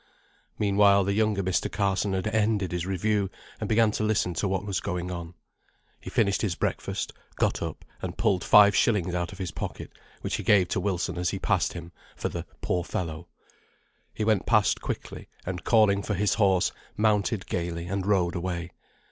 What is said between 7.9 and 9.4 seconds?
and pulled five shillings out of